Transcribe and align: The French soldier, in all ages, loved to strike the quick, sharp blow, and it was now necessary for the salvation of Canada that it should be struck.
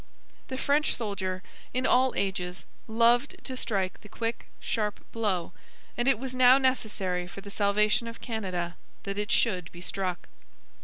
The 0.47 0.57
French 0.57 0.95
soldier, 0.95 1.43
in 1.75 1.85
all 1.85 2.11
ages, 2.15 2.65
loved 2.87 3.35
to 3.43 3.55
strike 3.55 4.01
the 4.01 4.09
quick, 4.09 4.47
sharp 4.59 5.05
blow, 5.11 5.53
and 5.95 6.07
it 6.07 6.17
was 6.17 6.33
now 6.33 6.57
necessary 6.57 7.27
for 7.27 7.41
the 7.41 7.51
salvation 7.51 8.07
of 8.07 8.19
Canada 8.19 8.77
that 9.03 9.19
it 9.19 9.29
should 9.31 9.71
be 9.71 9.79
struck. 9.79 10.27